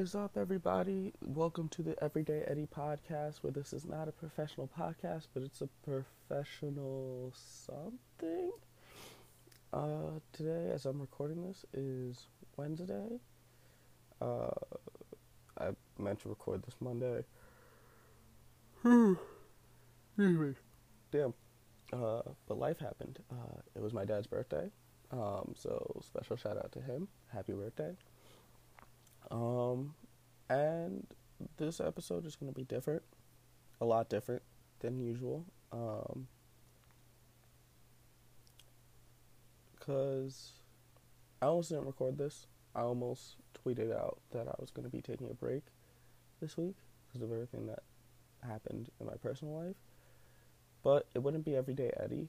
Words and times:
is 0.00 0.14
up, 0.14 0.38
everybody? 0.38 1.12
Welcome 1.20 1.68
to 1.68 1.82
the 1.82 1.94
Everyday 2.02 2.42
Eddie 2.46 2.66
podcast, 2.74 3.42
where 3.42 3.52
this 3.52 3.74
is 3.74 3.84
not 3.84 4.08
a 4.08 4.12
professional 4.12 4.66
podcast, 4.66 5.26
but 5.34 5.42
it's 5.42 5.60
a 5.60 5.68
professional 5.84 7.34
something. 7.36 8.50
Uh, 9.74 10.20
today, 10.32 10.70
as 10.72 10.86
I'm 10.86 11.02
recording 11.02 11.46
this, 11.46 11.66
is 11.74 12.28
Wednesday. 12.56 13.20
Uh, 14.22 14.48
I 15.58 15.68
meant 15.98 16.20
to 16.22 16.30
record 16.30 16.62
this 16.62 16.76
Monday. 16.80 17.22
Damn. 21.12 21.34
Uh, 21.92 22.22
but 22.48 22.58
life 22.58 22.78
happened. 22.78 23.18
Uh, 23.30 23.60
it 23.76 23.82
was 23.82 23.92
my 23.92 24.06
dad's 24.06 24.26
birthday. 24.26 24.70
Um, 25.12 25.52
so 25.54 26.00
special 26.02 26.38
shout 26.38 26.56
out 26.56 26.72
to 26.72 26.80
him. 26.80 27.06
Happy 27.34 27.52
birthday. 27.52 27.94
Um, 29.30 29.94
and 30.48 31.06
this 31.56 31.80
episode 31.80 32.26
is 32.26 32.36
going 32.36 32.52
to 32.52 32.56
be 32.56 32.64
different, 32.64 33.02
a 33.80 33.84
lot 33.84 34.08
different 34.08 34.42
than 34.80 34.98
usual. 34.98 35.44
Um, 35.72 36.26
because 39.78 40.52
I 41.40 41.46
almost 41.46 41.70
didn't 41.70 41.86
record 41.86 42.18
this. 42.18 42.46
I 42.74 42.80
almost 42.80 43.36
tweeted 43.64 43.92
out 43.92 44.18
that 44.32 44.46
I 44.46 44.54
was 44.58 44.70
going 44.70 44.84
to 44.84 44.90
be 44.90 45.00
taking 45.00 45.30
a 45.30 45.34
break 45.34 45.62
this 46.40 46.56
week 46.56 46.76
because 47.06 47.22
of 47.22 47.32
everything 47.32 47.66
that 47.66 47.82
happened 48.46 48.90
in 49.00 49.06
my 49.06 49.14
personal 49.14 49.54
life. 49.54 49.76
But 50.82 51.06
it 51.14 51.22
wouldn't 51.22 51.44
be 51.44 51.56
everyday 51.56 51.90
Eddie 51.98 52.28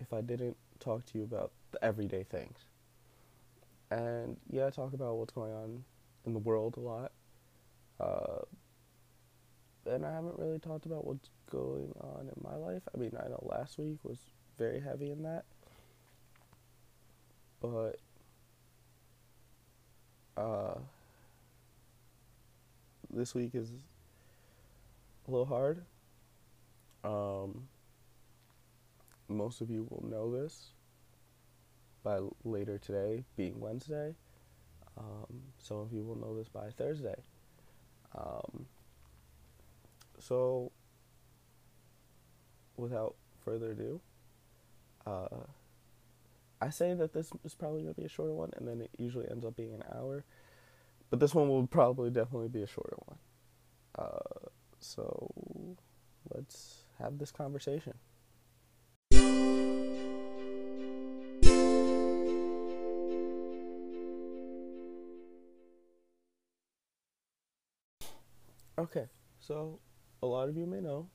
if 0.00 0.12
I 0.12 0.20
didn't 0.20 0.56
talk 0.80 1.06
to 1.06 1.18
you 1.18 1.24
about 1.24 1.52
the 1.70 1.84
everyday 1.84 2.24
things. 2.24 2.58
And 3.90 4.38
yeah, 4.48 4.70
talk 4.70 4.94
about 4.94 5.16
what's 5.16 5.32
going 5.32 5.52
on 5.52 5.84
in 6.24 6.32
the 6.32 6.38
world 6.38 6.76
a 6.76 6.80
lot. 6.80 7.12
Uh, 8.00 8.42
and 9.86 10.06
I 10.06 10.12
haven't 10.12 10.38
really 10.38 10.58
talked 10.58 10.86
about 10.86 11.06
what's 11.06 11.28
going 11.50 11.92
on 12.00 12.28
in 12.28 12.42
my 12.42 12.56
life. 12.56 12.82
I 12.94 12.98
mean, 12.98 13.12
I 13.18 13.28
know 13.28 13.42
last 13.42 13.78
week 13.78 13.98
was 14.02 14.18
very 14.58 14.80
heavy 14.80 15.10
in 15.10 15.22
that. 15.24 15.44
But 17.60 17.98
uh, 20.36 20.74
this 23.10 23.34
week 23.34 23.54
is 23.54 23.70
a 25.26 25.30
little 25.30 25.46
hard. 25.46 25.84
Um, 27.04 27.68
most 29.28 29.60
of 29.60 29.70
you 29.70 29.86
will 29.90 30.04
know 30.08 30.30
this 30.30 30.68
by 32.02 32.20
later 32.44 32.78
today, 32.78 33.24
being 33.36 33.60
Wednesday. 33.60 34.14
Um, 34.98 35.42
some 35.58 35.78
of 35.78 35.92
you 35.92 36.04
will 36.04 36.16
know 36.16 36.36
this 36.36 36.48
by 36.48 36.70
Thursday. 36.70 37.16
Um, 38.16 38.66
so, 40.18 40.70
without 42.76 43.14
further 43.44 43.72
ado, 43.72 44.00
uh, 45.06 45.46
I 46.60 46.70
say 46.70 46.94
that 46.94 47.12
this 47.12 47.30
is 47.44 47.54
probably 47.54 47.82
going 47.82 47.94
to 47.94 48.00
be 48.00 48.06
a 48.06 48.10
shorter 48.10 48.32
one, 48.32 48.50
and 48.56 48.68
then 48.68 48.80
it 48.80 48.90
usually 48.98 49.28
ends 49.30 49.44
up 49.44 49.56
being 49.56 49.74
an 49.74 49.82
hour. 49.94 50.24
But 51.10 51.20
this 51.20 51.34
one 51.34 51.48
will 51.48 51.66
probably 51.66 52.10
definitely 52.10 52.48
be 52.48 52.62
a 52.62 52.66
shorter 52.66 52.96
one. 53.06 53.18
Uh, 53.98 54.48
so, 54.78 55.30
let's 56.34 56.84
have 56.98 57.18
this 57.18 57.32
conversation. 57.32 57.94
Okay, 68.82 69.04
so 69.38 69.78
a 70.24 70.26
lot 70.26 70.48
of 70.48 70.56
you 70.56 70.66
may 70.66 70.80
know, 70.80 71.06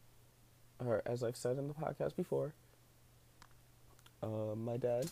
or 0.79 1.01
as 1.05 1.21
I've 1.21 1.35
said 1.35 1.57
in 1.57 1.67
the 1.67 1.73
podcast 1.73 2.15
before, 2.15 2.53
uh, 4.23 4.55
my 4.55 4.77
dad, 4.77 5.07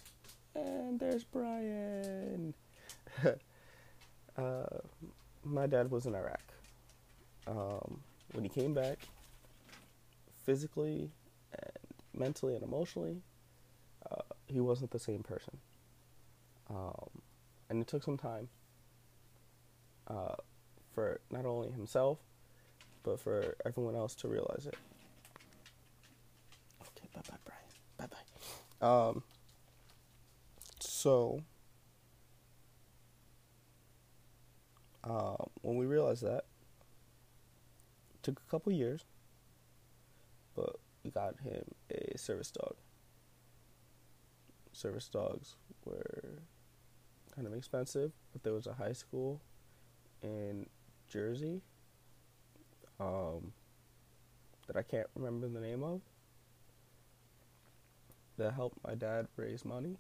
and 0.56 0.97
there's 0.97 1.25
Brian. 1.25 2.53
uh, 4.38 4.63
my 5.44 5.68
dad 5.68 5.91
was 5.91 6.06
in 6.06 6.16
Iraq. 6.16 6.40
Um, 7.46 8.00
when 8.31 8.46
he 8.46 8.50
came 8.50 8.74
back, 8.74 9.00
physically 10.46 11.12
and 11.52 11.72
mentally 12.13 12.56
and 12.56 12.63
emotionally, 12.63 13.18
uh, 14.09 14.22
he 14.47 14.62
wasn't 14.62 14.91
the 14.91 15.00
same 15.00 15.24
person. 15.24 15.58
Um, 16.69 17.22
and 17.69 17.81
it 17.81 17.88
took 17.90 18.03
some 18.03 18.18
time 18.18 18.47
uh, 20.08 20.35
for 20.94 21.19
not 21.29 21.46
only 21.46 21.69
himself, 21.72 22.19
but 23.05 23.19
for 23.19 23.55
everyone 23.66 23.95
else 23.95 24.16
to 24.16 24.27
realize 24.27 24.66
it. 24.66 24.75
Okay, 26.81 27.07
bye 27.13 27.21
bye, 27.29 27.38
Brian. 27.45 27.61
Bye 27.97 28.17
bye. 28.81 29.07
Um, 29.09 29.23
so, 30.79 31.39
uh, 35.03 35.35
when 35.61 35.77
we 35.77 35.85
realized 35.85 36.23
that, 36.23 36.45
took 38.23 38.39
a 38.39 38.51
couple 38.51 38.73
years, 38.73 39.05
but 40.55 40.77
we 41.03 41.11
got 41.11 41.39
him 41.41 41.63
a 41.91 42.17
service 42.17 42.49
dog. 42.49 42.75
Service 44.72 45.07
dogs 45.07 45.55
were 45.85 46.39
kind 47.35 47.45
of 47.45 47.53
expensive, 47.53 48.11
but 48.33 48.43
there 48.43 48.53
was 48.53 48.66
a 48.66 48.73
high 48.73 48.93
school 48.93 49.41
in 50.23 50.66
Jersey 51.07 51.61
um, 53.00 53.51
that 54.67 54.75
I 54.78 54.81
can't 54.81 55.07
remember 55.16 55.47
the 55.47 55.59
name 55.59 55.83
of 55.83 56.01
that 58.38 58.53
helped 58.53 58.78
my 58.85 58.95
dad 58.95 59.28
raise 59.38 59.63
money 59.63 59.97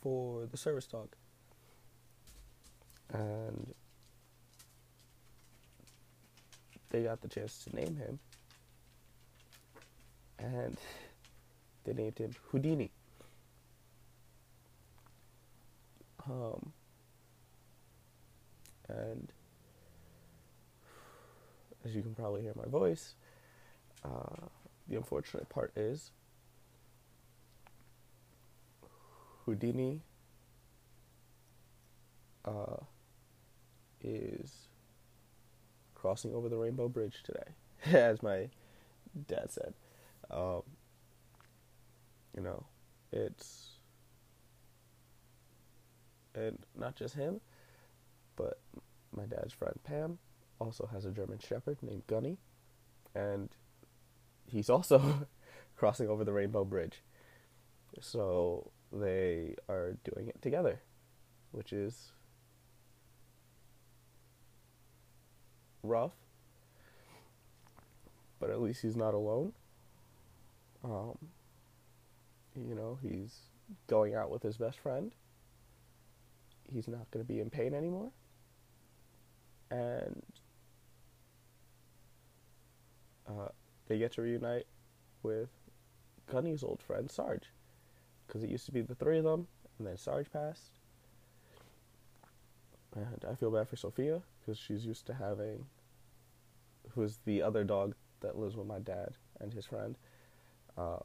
for 0.00 0.46
the 0.46 0.56
service 0.56 0.86
dog. 0.86 1.08
And 3.12 3.74
they 6.90 7.02
got 7.02 7.20
the 7.20 7.28
chance 7.28 7.64
to 7.64 7.76
name 7.76 7.96
him. 7.96 8.18
And 10.38 10.76
they 11.84 11.92
named 11.92 12.18
him 12.18 12.34
Houdini. 12.50 12.90
Um, 16.28 16.72
and 18.88 19.32
as 21.84 21.94
you 21.94 22.02
can 22.02 22.14
probably 22.14 22.42
hear 22.42 22.52
my 22.56 22.66
voice, 22.66 23.14
uh, 24.04 24.46
the 24.88 24.96
unfortunate 24.96 25.48
part 25.48 25.72
is 25.76 26.10
Houdini 29.44 30.02
uh, 32.44 32.76
is 34.02 34.68
crossing 35.94 36.34
over 36.34 36.48
the 36.48 36.56
Rainbow 36.56 36.88
Bridge 36.88 37.22
today, 37.22 37.54
as 37.98 38.22
my 38.22 38.48
dad 39.28 39.50
said. 39.50 39.74
Um, 40.30 40.62
you 42.36 42.42
know, 42.42 42.64
it's 43.12 43.68
and 46.34 46.58
not 46.78 46.96
just 46.96 47.14
him, 47.14 47.40
but 48.36 48.58
my 49.14 49.24
dad's 49.24 49.52
friend 49.52 49.78
Pam 49.84 50.18
also 50.62 50.88
has 50.92 51.04
a 51.04 51.10
German 51.10 51.38
Shepherd 51.38 51.78
named 51.82 52.06
Gunny, 52.06 52.38
and 53.14 53.50
he's 54.46 54.70
also 54.70 55.26
crossing 55.76 56.08
over 56.08 56.24
the 56.24 56.32
Rainbow 56.32 56.64
Bridge. 56.64 57.02
So 58.00 58.70
they 58.92 59.56
are 59.68 59.96
doing 60.04 60.28
it 60.28 60.40
together, 60.40 60.80
which 61.50 61.72
is 61.72 62.12
rough, 65.82 66.12
but 68.38 68.50
at 68.50 68.60
least 68.60 68.82
he's 68.82 68.96
not 68.96 69.14
alone. 69.14 69.52
Um, 70.84 71.18
you 72.56 72.74
know, 72.74 72.98
he's 73.02 73.34
going 73.88 74.14
out 74.14 74.30
with 74.30 74.42
his 74.42 74.56
best 74.56 74.78
friend. 74.78 75.12
He's 76.72 76.88
not 76.88 77.10
going 77.10 77.24
to 77.24 77.30
be 77.30 77.40
in 77.40 77.50
pain 77.50 77.74
anymore. 77.74 78.10
And 79.70 80.22
uh, 83.40 83.48
they 83.88 83.98
get 83.98 84.12
to 84.12 84.22
reunite 84.22 84.66
with 85.22 85.50
Gunny's 86.30 86.62
old 86.62 86.82
friend 86.82 87.10
Sarge, 87.10 87.50
because 88.26 88.42
it 88.42 88.50
used 88.50 88.66
to 88.66 88.72
be 88.72 88.80
the 88.80 88.94
three 88.94 89.18
of 89.18 89.24
them, 89.24 89.46
and 89.78 89.86
then 89.86 89.96
Sarge 89.96 90.30
passed. 90.32 90.78
And 92.94 93.24
I 93.30 93.34
feel 93.34 93.50
bad 93.50 93.68
for 93.68 93.76
Sophia 93.76 94.20
because 94.40 94.58
she's 94.58 94.84
used 94.84 95.06
to 95.06 95.14
having, 95.14 95.64
who's 96.90 97.18
the 97.24 97.42
other 97.42 97.64
dog 97.64 97.94
that 98.20 98.38
lives 98.38 98.56
with 98.56 98.66
my 98.66 98.78
dad 98.78 99.14
and 99.40 99.52
his 99.52 99.66
friend. 99.66 99.96
Um, 100.76 101.02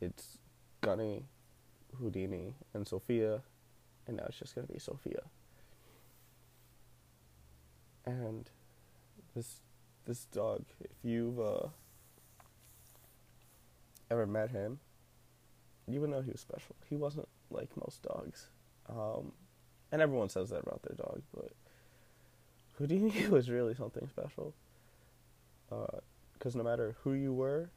it's 0.00 0.38
Gunny, 0.80 1.24
Houdini, 1.98 2.54
and 2.74 2.86
Sophia, 2.86 3.42
and 4.06 4.16
now 4.18 4.24
it's 4.28 4.38
just 4.38 4.54
gonna 4.54 4.66
be 4.66 4.78
Sophia. 4.78 5.22
And 8.04 8.48
this 9.34 9.60
this 10.06 10.24
dog, 10.26 10.64
if 10.80 10.90
you've 11.02 11.38
uh, 11.38 11.68
ever 14.10 14.26
met 14.26 14.50
him, 14.50 14.78
you 15.88 16.00
would 16.00 16.10
know 16.10 16.22
he 16.22 16.30
was 16.30 16.40
special. 16.40 16.76
He 16.88 16.96
wasn't 16.96 17.28
like 17.50 17.68
most 17.76 18.02
dogs. 18.02 18.48
Um, 18.88 19.32
and 19.92 20.00
everyone 20.00 20.28
says 20.28 20.50
that 20.50 20.62
about 20.62 20.82
their 20.82 20.96
dog, 20.96 21.22
but 21.34 21.52
Houdini 22.78 23.26
was 23.30 23.50
really 23.50 23.74
something 23.74 24.08
special. 24.08 24.54
Because 25.68 26.54
uh, 26.54 26.58
no 26.58 26.64
matter 26.64 26.96
who 27.02 27.12
you 27.12 27.32
were, 27.32 27.70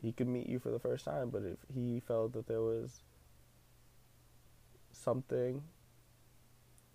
he 0.00 0.12
could 0.12 0.28
meet 0.28 0.48
you 0.48 0.58
for 0.58 0.70
the 0.70 0.78
first 0.78 1.04
time, 1.04 1.30
but 1.30 1.42
if 1.42 1.58
he 1.72 2.00
felt 2.00 2.32
that 2.32 2.46
there 2.46 2.60
was 2.60 3.02
something 4.92 5.62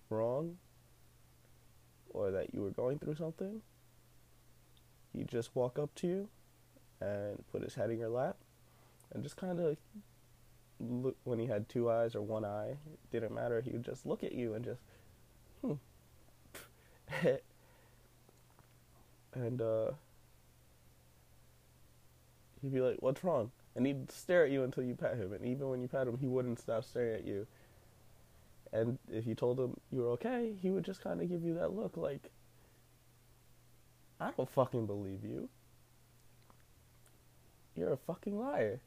wrong 0.10 0.58
or 2.10 2.32
that 2.32 2.54
you 2.54 2.62
were 2.62 2.72
going 2.72 3.00
through 3.00 3.16
something, 3.16 3.62
he'd 5.18 5.28
just 5.28 5.56
walk 5.56 5.80
up 5.80 5.94
to 5.96 6.08
you 6.08 6.30
and 7.02 7.44
put 7.52 7.64
his 7.64 7.76
head 7.76 7.90
in 7.90 8.00
your 8.00 8.10
lap 8.10 8.38
and 9.14 9.24
just 9.24 9.38
kind 9.38 9.60
of 9.60 9.78
look 10.80 11.16
when 11.24 11.40
he 11.40 11.48
had 11.48 11.68
two 11.70 11.90
eyes 11.90 12.16
or 12.16 12.22
one 12.22 12.46
eye, 12.46 12.70
it 12.70 13.12
didn't 13.12 13.34
matter. 13.34 13.62
He 13.62 13.72
would 13.72 13.84
just 13.84 14.06
look 14.06 14.24
at 14.24 14.34
you 14.34 14.54
and 14.54 14.64
just, 14.64 14.82
hmm. 15.62 15.74
and 19.34 19.62
uh, 19.62 19.92
he'd 22.62 22.74
be 22.74 22.82
like, 22.82 22.98
"What's 23.00 23.24
wrong?" 23.24 23.52
And 23.76 23.86
he'd 23.86 24.12
stare 24.12 24.46
at 24.46 24.52
you 24.52 24.64
until 24.64 24.84
you 24.84 24.96
pet 24.96 25.18
him. 25.18 25.34
And 25.34 25.46
even 25.46 25.70
when 25.70 25.82
you 25.82 25.88
pet 25.88 26.08
him, 26.08 26.18
he 26.18 26.28
wouldn't 26.28 26.60
stop 26.60 26.84
staring 26.84 27.16
at 27.16 27.26
you. 27.26 27.46
And 28.74 28.98
if 29.12 29.26
you 29.26 29.36
told 29.36 29.60
him 29.60 29.78
you 29.92 30.02
were 30.02 30.10
okay, 30.12 30.54
he 30.62 30.72
would 30.72 30.84
just 30.84 31.02
kind 31.02 31.22
of 31.22 31.30
give 31.30 31.44
you 31.44 31.54
that 31.56 31.74
look 31.74 31.96
like, 31.96 32.32
"I 34.20 34.32
don't 34.32 34.50
fucking 34.50 34.88
believe 34.88 35.24
you. 35.24 35.50
You're 37.76 37.94
a 37.94 37.98
fucking 37.98 38.38
liar." 38.38 38.82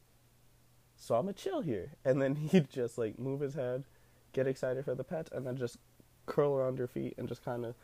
so 1.00 1.14
I'm 1.14 1.22
gonna 1.22 1.32
chill 1.32 1.62
here. 1.62 1.92
And 2.04 2.20
then 2.20 2.34
he'd 2.50 2.70
just 2.70 2.98
like 2.98 3.18
move 3.18 3.40
his 3.40 3.54
head, 3.54 3.84
get 4.32 4.46
excited 4.46 4.84
for 4.84 4.94
the 4.94 5.02
pet, 5.02 5.28
and 5.32 5.46
then 5.46 5.56
just 5.56 5.78
curl 6.26 6.54
around 6.54 6.78
your 6.78 6.86
feet 6.86 7.14
and 7.18 7.26
just 7.26 7.44
kind 7.44 7.64
of 7.64 7.74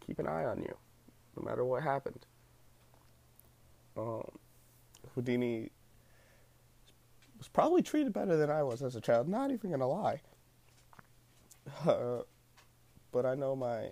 keep 0.00 0.18
an 0.18 0.28
eye 0.28 0.44
on 0.44 0.60
you, 0.60 0.76
no 1.36 1.42
matter 1.42 1.64
what 1.64 1.82
happened. 1.82 2.26
Um, 3.96 4.30
Houdini 5.14 5.70
was 7.38 7.48
probably 7.48 7.82
treated 7.82 8.12
better 8.12 8.36
than 8.36 8.50
I 8.50 8.62
was 8.62 8.82
as 8.82 8.94
a 8.94 9.00
child. 9.00 9.26
Not 9.26 9.50
even 9.50 9.70
gonna 9.70 9.88
lie. 9.88 10.20
Uh, 11.86 12.18
but 13.12 13.24
I 13.24 13.34
know 13.34 13.56
my 13.56 13.90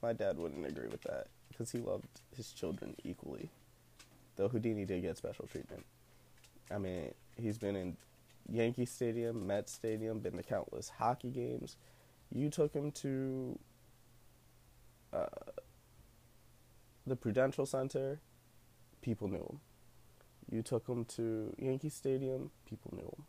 my 0.00 0.12
dad 0.12 0.38
wouldn't 0.38 0.64
agree 0.64 0.88
with 0.88 1.02
that 1.02 1.26
because 1.56 1.70
he 1.70 1.78
loved 1.78 2.20
his 2.36 2.52
children 2.52 2.94
equally. 3.04 3.50
Though 4.36 4.48
Houdini 4.48 4.84
did 4.84 5.02
get 5.02 5.16
special 5.16 5.46
treatment. 5.46 5.86
I 6.70 6.78
mean, 6.78 7.14
he's 7.36 7.56
been 7.56 7.76
in 7.76 7.96
Yankee 8.50 8.84
Stadium, 8.84 9.46
Met 9.46 9.68
Stadium, 9.68 10.18
been 10.18 10.36
to 10.36 10.42
countless 10.42 10.90
hockey 10.90 11.30
games. 11.30 11.76
You 12.30 12.50
took 12.50 12.74
him 12.74 12.90
to 12.92 13.58
uh, 15.12 15.26
the 17.06 17.16
Prudential 17.16 17.64
Center, 17.64 18.20
people 19.00 19.28
knew 19.28 19.38
him. 19.38 19.60
You 20.50 20.62
took 20.62 20.86
him 20.86 21.04
to 21.16 21.54
Yankee 21.58 21.88
Stadium, 21.88 22.50
people 22.68 22.92
knew 22.94 23.14
him. 23.16 23.24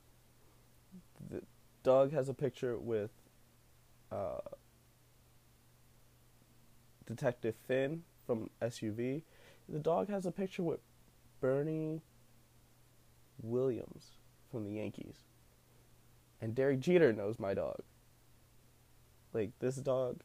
The, 1.29 1.41
Doug 1.83 2.11
has 2.11 2.27
a 2.27 2.33
picture 2.33 2.77
with 2.77 3.11
uh, 4.11 4.39
Detective 7.05 7.55
Finn 7.65 8.03
from 8.27 8.49
SVU. 8.61 9.23
The 9.67 9.79
dog 9.79 10.09
has 10.09 10.25
a 10.25 10.31
picture 10.31 10.63
with 10.63 10.81
Bernie 11.41 12.01
Williams 13.41 14.11
from 14.51 14.65
the 14.65 14.73
Yankees. 14.73 15.15
And 16.39 16.53
Derek 16.53 16.79
Jeter 16.79 17.11
knows 17.13 17.39
my 17.39 17.53
dog. 17.53 17.81
Like 19.33 19.51
this 19.59 19.77
dog, 19.77 20.21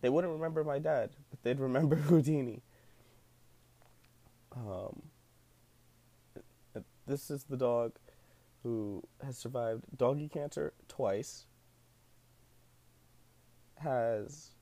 they 0.00 0.08
wouldn't 0.08 0.32
remember 0.32 0.64
my 0.64 0.78
dad, 0.78 1.10
but 1.30 1.42
they'd 1.42 1.60
remember 1.60 1.96
Houdini. 2.08 2.62
Um, 4.56 5.02
this 7.06 7.30
is 7.30 7.44
the 7.44 7.56
dog 7.56 7.92
who 8.62 9.02
has 9.22 9.36
survived 9.36 9.84
doggy 9.96 10.28
cancer 10.28 10.72
twice, 10.88 11.46
has 13.78 14.52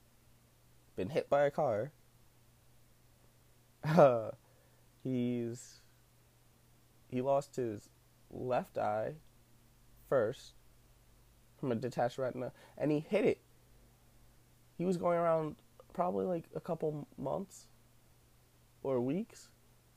been 0.97 1.11
hit 1.11 1.31
by 1.31 1.45
a 1.45 1.51
car. 1.51 1.93
Uh, 3.85 4.31
he's 5.03 5.81
he 7.09 7.21
lost 7.21 7.57
his 7.57 7.89
left 8.31 8.79
eye 8.79 9.13
first 10.09 10.55
from 11.59 11.73
a 11.73 11.75
detached 11.75 12.19
retina, 12.19 12.53
and 12.79 12.91
he 12.91 13.01
hit 13.01 13.25
it. 13.25 13.41
He 14.77 14.85
was 14.85 14.97
going 14.97 15.19
around 15.19 15.57
probably 15.93 16.27
like 16.27 16.45
a 16.55 16.61
couple 16.61 17.07
months 17.17 17.67
or 18.83 19.01
weeks 19.01 19.49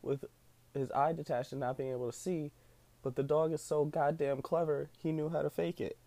with 0.02 0.26
his 0.74 0.92
eye 0.92 1.14
detached 1.14 1.52
and 1.52 1.62
not 1.62 1.78
being 1.78 1.92
able 1.92 2.12
to 2.12 2.18
see, 2.18 2.52
but 3.02 3.16
the 3.16 3.24
dog 3.24 3.54
is 3.54 3.62
so 3.62 3.86
goddamn 3.86 4.42
clever, 4.42 4.90
he 5.02 5.12
knew 5.12 5.30
how 5.30 5.42
to 5.42 5.50
fake 5.50 5.82
it. 5.82 5.98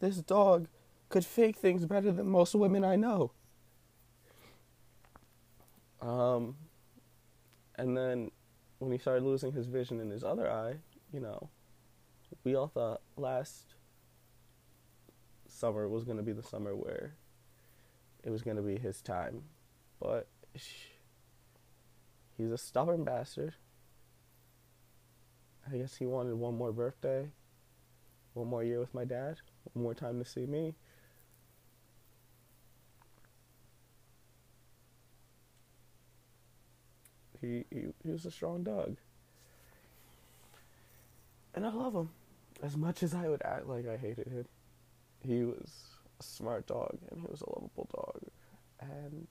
This 0.00 0.16
dog 0.16 0.68
could 1.08 1.24
fake 1.24 1.56
things 1.56 1.84
better 1.84 2.10
than 2.10 2.28
most 2.28 2.54
women 2.54 2.84
I 2.84 2.96
know. 2.96 3.32
Um, 6.00 6.56
and 7.76 7.96
then 7.96 8.30
when 8.78 8.92
he 8.92 8.98
started 8.98 9.24
losing 9.24 9.52
his 9.52 9.66
vision 9.66 10.00
in 10.00 10.10
his 10.10 10.24
other 10.24 10.50
eye, 10.50 10.76
you 11.12 11.20
know, 11.20 11.48
we 12.44 12.54
all 12.54 12.68
thought 12.68 13.00
last 13.16 13.74
summer 15.48 15.88
was 15.88 16.04
going 16.04 16.16
to 16.16 16.22
be 16.22 16.32
the 16.32 16.42
summer 16.42 16.74
where 16.74 17.14
it 18.24 18.30
was 18.30 18.42
going 18.42 18.56
to 18.56 18.62
be 18.62 18.78
his 18.78 19.00
time. 19.00 19.42
But 20.00 20.28
he's 22.36 22.50
a 22.50 22.58
stubborn 22.58 23.04
bastard. 23.04 23.54
I 25.72 25.76
guess 25.76 25.96
he 25.96 26.06
wanted 26.06 26.34
one 26.34 26.56
more 26.56 26.72
birthday, 26.72 27.30
one 28.34 28.48
more 28.48 28.62
year 28.62 28.78
with 28.78 28.94
my 28.94 29.04
dad, 29.04 29.36
one 29.72 29.82
more 29.82 29.94
time 29.94 30.18
to 30.22 30.28
see 30.28 30.46
me. 30.46 30.74
He, 37.40 37.64
he 37.70 37.86
he 38.04 38.10
was 38.10 38.24
a 38.24 38.30
strong 38.30 38.62
dog. 38.62 38.96
And 41.54 41.66
I 41.66 41.70
love 41.70 41.94
him. 41.94 42.10
As 42.62 42.76
much 42.76 43.02
as 43.02 43.14
I 43.14 43.28
would 43.28 43.42
act 43.44 43.66
like 43.66 43.86
I 43.88 43.96
hated 43.96 44.28
him, 44.28 44.46
he 45.20 45.42
was 45.44 45.70
a 46.20 46.22
smart 46.22 46.66
dog 46.66 46.98
and 47.10 47.20
he 47.20 47.26
was 47.26 47.40
a 47.40 47.50
lovable 47.50 47.88
dog. 47.94 48.20
And 48.80 49.26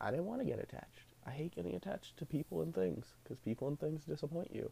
I 0.00 0.10
didn't 0.10 0.26
want 0.26 0.40
to 0.40 0.46
get 0.46 0.58
attached. 0.58 1.14
I 1.26 1.30
hate 1.30 1.54
getting 1.54 1.74
attached 1.74 2.16
to 2.18 2.26
people 2.26 2.62
and 2.62 2.74
things 2.74 3.06
because 3.22 3.38
people 3.38 3.68
and 3.68 3.78
things 3.78 4.04
disappoint 4.04 4.54
you. 4.54 4.70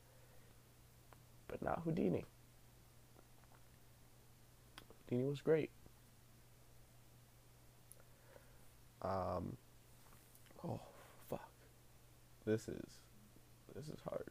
But 1.48 1.62
not 1.62 1.82
Houdini. 1.84 2.24
Houdini 5.08 5.28
was 5.28 5.40
great. 5.40 5.70
Um, 9.02 9.56
this 12.48 12.66
is 12.66 12.98
this 13.74 13.88
is 13.88 14.00
hard. 14.08 14.24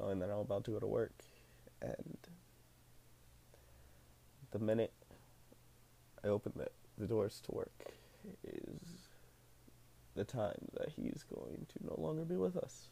Knowing 0.00 0.18
that 0.18 0.30
I'm 0.30 0.38
about 0.38 0.64
to 0.64 0.72
go 0.72 0.78
to 0.80 0.86
work 0.86 1.12
and 1.80 2.16
the 4.50 4.58
minute 4.58 4.92
I 6.24 6.28
open 6.28 6.52
the, 6.56 6.68
the 6.98 7.06
doors 7.06 7.40
to 7.44 7.52
work 7.52 7.92
is 8.42 9.08
the 10.14 10.24
time 10.24 10.68
that 10.78 10.88
he's 10.96 11.24
going 11.34 11.66
to 11.68 11.86
no 11.86 11.94
longer 11.98 12.24
be 12.24 12.36
with 12.36 12.56
us. 12.56 12.88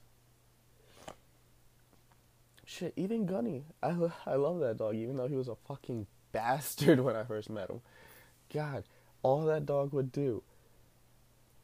Shit, 2.67 2.93
even 2.97 3.27
Gunny. 3.27 3.65
I, 3.83 3.97
I 4.27 4.35
love 4.35 4.61
that 4.61 4.79
dog, 4.79 4.95
even 4.97 5.17
though 5.17 5.29
he 5.29 5.37
was 5.37 5.49
a 5.49 5.57
fucking 5.67 6.07
bastard 6.33 7.01
when 7.01 7.17
I 7.17 7.25
first 7.25 7.49
met 7.49 7.71
him. 7.71 7.81
God, 8.53 8.85
all 9.23 9.45
that 9.47 9.67
dog 9.67 9.93
would 9.93 10.13
do 10.13 10.43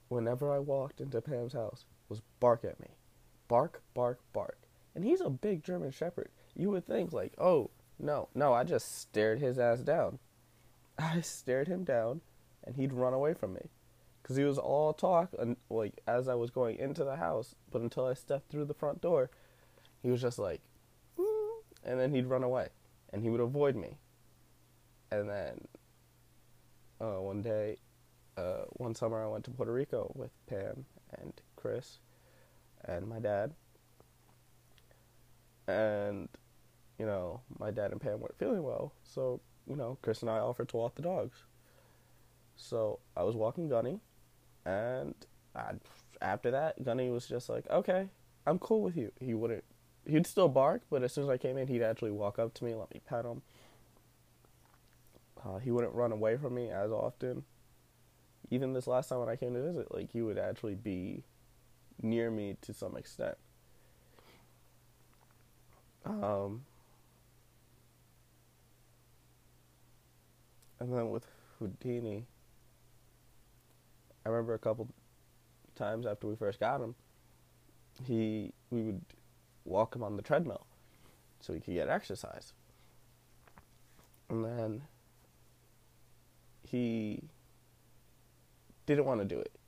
whenever 0.08 0.52
I 0.52 0.58
walked 0.58 1.00
into 1.00 1.20
Pam's 1.20 1.52
house 1.52 1.84
was 2.10 2.20
bark 2.40 2.64
at 2.64 2.78
me. 2.80 2.88
Bark, 3.48 3.82
bark, 3.94 4.20
bark. 4.32 4.58
And 4.94 5.04
he's 5.04 5.20
a 5.20 5.30
big 5.30 5.62
German 5.62 5.92
Shepherd. 5.92 6.30
You 6.54 6.70
would 6.70 6.86
think, 6.86 7.12
like, 7.12 7.32
oh, 7.38 7.70
no, 7.98 8.28
no, 8.34 8.52
I 8.52 8.64
just 8.64 9.00
stared 9.00 9.38
his 9.38 9.58
ass 9.58 9.80
down. 9.80 10.18
I 10.98 11.20
stared 11.22 11.68
him 11.68 11.84
down, 11.84 12.20
and 12.64 12.76
he'd 12.76 12.92
run 12.92 13.14
away 13.14 13.32
from 13.32 13.54
me. 13.54 13.70
Because 14.22 14.36
he 14.36 14.44
was 14.44 14.58
all 14.58 14.92
talk, 14.92 15.30
and, 15.38 15.56
like, 15.70 16.00
as 16.06 16.28
I 16.28 16.34
was 16.34 16.50
going 16.50 16.76
into 16.76 17.04
the 17.04 17.16
house, 17.16 17.54
but 17.70 17.80
until 17.80 18.06
I 18.06 18.14
stepped 18.14 18.50
through 18.50 18.66
the 18.66 18.74
front 18.74 19.00
door, 19.00 19.30
he 20.02 20.10
was 20.10 20.20
just 20.20 20.38
like, 20.38 20.60
mm, 21.18 21.50
and 21.84 21.98
then 21.98 22.12
he'd 22.12 22.26
run 22.26 22.42
away. 22.42 22.68
And 23.12 23.22
he 23.22 23.30
would 23.30 23.40
avoid 23.40 23.76
me. 23.76 23.98
And 25.10 25.28
then, 25.28 25.66
uh, 27.00 27.20
one 27.20 27.42
day, 27.42 27.78
uh, 28.36 28.64
one 28.70 28.94
summer 28.94 29.22
I 29.22 29.28
went 29.28 29.44
to 29.44 29.50
Puerto 29.50 29.72
Rico 29.72 30.12
with 30.14 30.30
Pam 30.46 30.84
and 31.18 31.32
Chris 31.60 31.98
and 32.84 33.06
my 33.06 33.18
dad. 33.18 33.52
And, 35.68 36.28
you 36.98 37.06
know, 37.06 37.42
my 37.58 37.70
dad 37.70 37.92
and 37.92 38.00
Pam 38.00 38.20
weren't 38.20 38.38
feeling 38.38 38.62
well, 38.62 38.92
so, 39.04 39.40
you 39.68 39.76
know, 39.76 39.98
Chris 40.02 40.22
and 40.22 40.30
I 40.30 40.38
offered 40.38 40.68
to 40.70 40.76
walk 40.76 40.96
the 40.96 41.02
dogs. 41.02 41.44
So 42.56 42.98
I 43.16 43.22
was 43.22 43.36
walking 43.36 43.68
Gunny, 43.68 44.00
and 44.64 45.14
I, 45.54 45.74
after 46.20 46.50
that, 46.50 46.82
Gunny 46.84 47.10
was 47.10 47.26
just 47.26 47.48
like, 47.48 47.68
okay, 47.70 48.08
I'm 48.46 48.58
cool 48.58 48.82
with 48.82 48.96
you. 48.96 49.12
He 49.20 49.34
wouldn't, 49.34 49.64
he'd 50.06 50.26
still 50.26 50.48
bark, 50.48 50.82
but 50.90 51.02
as 51.02 51.12
soon 51.12 51.24
as 51.24 51.30
I 51.30 51.38
came 51.38 51.56
in, 51.56 51.68
he'd 51.68 51.82
actually 51.82 52.10
walk 52.10 52.38
up 52.38 52.52
to 52.54 52.64
me, 52.64 52.74
let 52.74 52.92
me 52.92 53.00
pet 53.06 53.24
him. 53.24 53.42
Uh, 55.44 55.58
he 55.58 55.70
wouldn't 55.70 55.94
run 55.94 56.12
away 56.12 56.36
from 56.36 56.54
me 56.54 56.68
as 56.68 56.90
often. 56.90 57.44
Even 58.50 58.72
this 58.72 58.86
last 58.86 59.08
time 59.08 59.20
when 59.20 59.28
I 59.28 59.36
came 59.36 59.54
to 59.54 59.62
visit, 59.62 59.94
like 59.94 60.10
he 60.10 60.20
would 60.20 60.38
actually 60.38 60.74
be 60.74 61.24
near 62.02 62.30
me 62.30 62.56
to 62.62 62.72
some 62.72 62.96
extent. 62.96 63.36
Um, 66.04 66.62
and 70.78 70.92
then 70.92 71.10
with 71.10 71.26
Houdini, 71.58 72.26
I 74.24 74.28
remember 74.28 74.54
a 74.54 74.58
couple 74.58 74.88
times 75.76 76.06
after 76.06 76.26
we 76.26 76.36
first 76.36 76.60
got 76.60 76.80
him, 76.80 76.94
he 78.06 78.52
we 78.70 78.82
would 78.82 79.02
walk 79.64 79.94
him 79.94 80.02
on 80.02 80.16
the 80.16 80.22
treadmill 80.22 80.66
so 81.40 81.52
he 81.52 81.60
could 81.60 81.74
get 81.74 81.88
exercise. 81.88 82.52
And 84.28 84.44
then 84.44 84.82
he 86.62 87.24
didn't 88.86 89.04
want 89.04 89.20
to 89.20 89.26
do 89.26 89.40
it. 89.40 89.59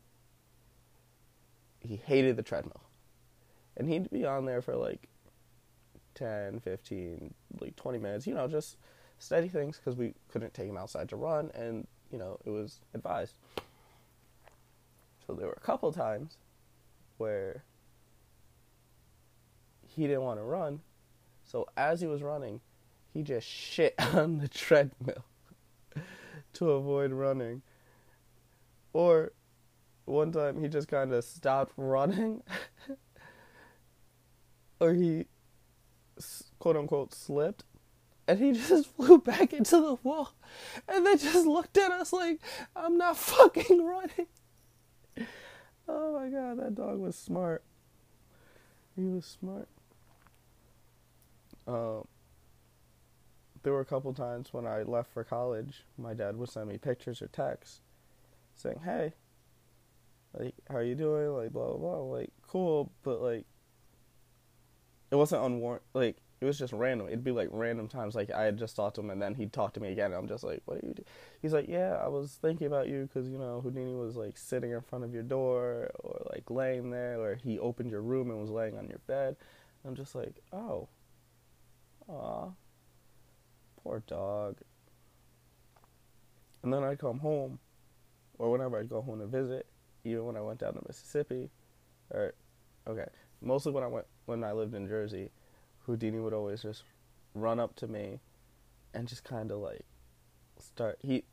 He 1.82 1.96
hated 1.96 2.36
the 2.36 2.42
treadmill. 2.42 2.80
And 3.76 3.88
he'd 3.88 4.10
be 4.10 4.24
on 4.24 4.44
there 4.44 4.62
for 4.62 4.76
like 4.76 5.08
10, 6.14 6.60
15, 6.60 7.34
like 7.60 7.76
20 7.76 7.98
minutes, 7.98 8.26
you 8.26 8.34
know, 8.34 8.46
just 8.46 8.76
steady 9.18 9.48
things 9.48 9.78
because 9.78 9.96
we 9.96 10.14
couldn't 10.28 10.52
take 10.54 10.68
him 10.68 10.76
outside 10.76 11.08
to 11.08 11.16
run 11.16 11.50
and, 11.54 11.86
you 12.10 12.18
know, 12.18 12.38
it 12.44 12.50
was 12.50 12.80
advised. 12.94 13.34
So 15.26 15.34
there 15.34 15.46
were 15.46 15.56
a 15.56 15.60
couple 15.60 15.92
times 15.92 16.36
where 17.18 17.64
he 19.86 20.06
didn't 20.06 20.22
want 20.22 20.38
to 20.40 20.44
run. 20.44 20.80
So 21.44 21.66
as 21.76 22.00
he 22.00 22.06
was 22.06 22.22
running, 22.22 22.60
he 23.12 23.22
just 23.22 23.46
shit 23.46 23.94
on 24.14 24.38
the 24.38 24.48
treadmill 24.48 25.24
to 26.54 26.70
avoid 26.70 27.12
running. 27.12 27.62
Or 28.92 29.32
one 30.04 30.32
time 30.32 30.61
he 30.61 30.68
just 30.68 30.88
kind 30.88 31.12
of 31.12 31.25
stopped 31.25 31.73
running. 31.76 32.42
or 34.80 34.94
he 34.94 35.26
quote 36.59 36.76
unquote 36.76 37.14
slipped 37.14 37.64
and 38.28 38.38
he 38.38 38.52
just 38.68 38.94
flew 38.97 39.18
back 39.18 39.52
into 39.52 39.76
the 39.76 39.97
wall 40.02 40.32
and 40.88 41.06
then 41.06 41.18
just 41.18 41.47
looked 41.47 41.76
at 41.78 41.90
us 41.90 42.12
like 42.12 42.40
I'm 42.75 42.97
not 42.97 43.16
fucking 43.18 43.85
running. 43.85 44.26
Oh 45.88 46.18
my 46.18 46.28
god, 46.28 46.59
that 46.59 46.75
dog 46.75 46.99
was 46.99 47.16
smart. 47.16 47.62
He 48.97 49.04
was 49.04 49.25
smart. 49.25 49.68
Um, 51.66 52.06
there 53.62 53.73
were 53.73 53.80
a 53.80 53.85
couple 53.85 54.12
times 54.12 54.52
when 54.52 54.66
I 54.66 54.82
left 54.82 55.12
for 55.12 55.25
college, 55.25 55.85
my 55.97 56.14
dad 56.14 56.37
would 56.37 56.50
send 56.50 56.68
me 56.68 56.78
pictures 56.78 57.23
or 57.23 57.28
texts 57.28 57.80
saying, 58.54 58.80
"Hey, 58.85 59.14
like, 60.38 60.54
how 60.70 60.80
you 60.80 60.94
doing?" 60.94 61.30
Like, 61.34 61.52
blah 61.52 61.68
blah 61.68 61.76
blah. 61.76 61.98
Like, 61.98 62.30
cool, 62.46 62.92
but 63.02 63.20
like, 63.22 63.44
it 65.10 65.16
wasn't 65.16 65.44
unwarranted. 65.44 65.86
Like, 65.94 66.16
it 66.40 66.44
was 66.44 66.58
just 66.58 66.72
random. 66.72 67.06
It'd 67.06 67.22
be 67.22 67.30
like 67.30 67.48
random 67.52 67.88
times. 67.88 68.14
Like, 68.14 68.30
I 68.30 68.42
had 68.44 68.58
just 68.58 68.74
talked 68.74 68.96
to 68.96 69.00
him, 69.00 69.10
and 69.10 69.22
then 69.22 69.34
he'd 69.34 69.52
talk 69.52 69.74
to 69.74 69.80
me 69.80 69.92
again. 69.92 70.06
And 70.06 70.14
I'm 70.14 70.28
just 70.28 70.42
like, 70.44 70.62
"What 70.64 70.82
are 70.82 70.86
you?" 70.86 70.94
Do? 70.94 71.04
He's 71.40 71.52
like, 71.52 71.68
"Yeah, 71.68 71.94
I 72.02 72.08
was 72.08 72.32
thinking 72.42 72.66
about 72.66 72.88
you 72.88 73.02
because 73.02 73.28
you 73.28 73.38
know 73.38 73.60
Houdini 73.60 73.94
was 73.94 74.16
like 74.16 74.36
sitting 74.36 74.72
in 74.72 74.80
front 74.80 75.04
of 75.04 75.14
your 75.14 75.22
door, 75.22 75.90
or 76.00 76.26
like 76.34 76.50
laying 76.50 76.90
there, 76.90 77.20
or 77.20 77.36
he 77.36 77.58
opened 77.58 77.90
your 77.90 78.02
room 78.02 78.30
and 78.30 78.40
was 78.40 78.50
laying 78.50 78.76
on 78.76 78.88
your 78.88 79.00
bed." 79.06 79.36
I'm 79.84 79.94
just 79.94 80.14
like, 80.14 80.40
"Oh, 80.52 80.88
aw." 82.08 82.50
Poor 83.82 84.02
dog. 84.06 84.58
And 86.62 86.72
then 86.72 86.84
I'd 86.84 87.00
come 87.00 87.18
home, 87.18 87.58
or 88.38 88.50
whenever 88.52 88.78
I'd 88.78 88.88
go 88.88 89.02
home 89.02 89.18
to 89.18 89.26
visit, 89.26 89.66
even 90.04 90.25
when 90.25 90.37
I 90.37 90.40
went 90.40 90.61
down 90.61 90.75
to 90.75 90.80
Mississippi, 90.87 91.50
or 92.11 92.35
okay, 92.87 93.06
mostly 93.40 93.73
when 93.73 93.85
I 93.85 93.88
went 93.88 94.06
when 94.26 94.44
I 94.44 94.52
lived 94.52 94.75
in 94.75 94.87
Jersey, 94.87 95.30
Houdini 95.87 96.18
would 96.18 96.32
always 96.32 96.62
just 96.62 96.85
run 97.35 97.61
up 97.61 97.76
to 97.76 97.87
me, 97.87 98.21
and 98.94 99.09
just 99.09 99.25
kind 99.25 99.50
of 99.50 99.59
like 99.59 99.85
start. 100.59 100.99
He 101.00 101.25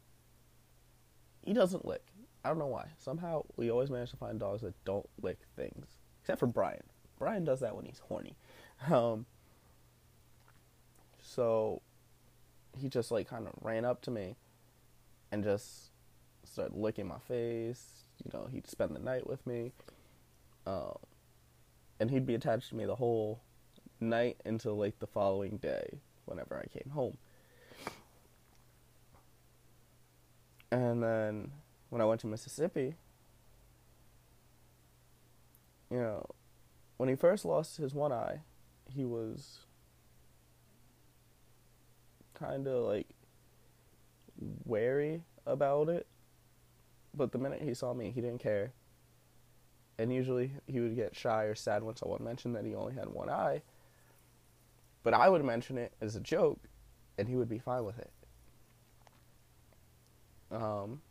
he 1.44 1.54
doesn't 1.54 1.86
lick. 1.86 2.04
I 2.44 2.50
don't 2.50 2.60
know 2.60 2.68
why. 2.68 2.88
Somehow 2.98 3.44
we 3.58 3.70
always 3.70 3.90
manage 3.90 4.12
to 4.12 4.18
find 4.18 4.40
dogs 4.40 4.62
that 4.62 4.74
don't 4.86 5.08
lick 5.22 5.40
things, 5.56 5.88
except 6.22 6.40
for 6.40 6.48
Brian. 6.48 6.84
Brian 7.18 7.44
does 7.44 7.60
that 7.60 7.76
when 7.76 7.86
he's 7.86 8.00
horny. 8.00 8.36
Um, 8.90 9.26
so 11.22 11.82
he 12.78 12.88
just 12.88 13.12
like 13.12 13.30
kind 13.30 13.46
of 13.46 13.54
ran 13.62 13.84
up 13.84 14.02
to 14.04 14.12
me 14.12 14.38
and 15.32 15.44
just 15.44 15.92
started 16.46 16.76
licking 16.76 17.08
my 17.08 17.20
face. 17.28 18.04
You 18.24 18.32
know, 18.34 18.48
he'd 18.52 18.68
spend 18.68 18.96
the 18.96 19.00
night 19.00 19.28
with 19.28 19.46
me. 19.48 19.72
Um, 20.66 20.98
and 22.00 22.12
he'd 22.12 22.26
be 22.26 22.36
attached 22.36 22.70
to 22.70 22.76
me 22.76 22.86
the 22.86 22.96
whole 22.96 23.42
night 24.00 24.38
until 24.46 24.78
like 24.78 25.00
the 25.00 25.08
following 25.08 25.58
day 25.58 26.00
whenever 26.26 26.58
I 26.58 26.66
came 26.68 26.92
home. 26.92 27.18
And 30.72 31.02
then 31.02 31.52
when 31.90 32.02
I 32.02 32.06
went 32.06 32.22
to 32.22 32.28
Mississippi, 32.28 32.96
you 35.90 35.98
know, 35.98 36.26
when 36.98 37.10
he 37.10 37.16
first 37.16 37.46
lost 37.46 37.78
his 37.78 37.94
one 37.94 38.12
eye, 38.12 38.42
he 38.94 39.06
was 39.06 39.60
kind 42.34 42.68
of 42.68 42.86
like 42.86 43.08
wary 44.66 45.24
about 45.46 45.90
it. 45.90 46.06
But 47.14 47.32
the 47.32 47.38
minute 47.38 47.62
he 47.62 47.74
saw 47.74 47.94
me, 47.94 48.12
he 48.12 48.22
didn't 48.22 48.42
care. 48.42 48.74
And 49.98 50.14
usually 50.14 50.52
he 50.68 50.80
would 50.80 50.96
get 50.96 51.16
shy 51.16 51.44
or 51.44 51.56
sad 51.56 51.84
when 51.84 51.96
someone 51.96 52.24
mentioned 52.24 52.56
that 52.56 52.66
he 52.66 52.76
only 52.76 52.94
had 52.94 53.10
one 53.10 53.30
eye. 53.30 53.62
But 55.04 55.14
I 55.14 55.30
would 55.30 55.44
mention 55.44 55.78
it 55.78 55.94
as 56.02 56.16
a 56.16 56.20
joke, 56.20 56.60
and 57.18 57.28
he 57.28 57.36
would 57.36 57.50
be 57.50 57.60
fine 57.60 57.84
with 57.84 58.00
it. 58.00 58.12
Um, 60.52 61.02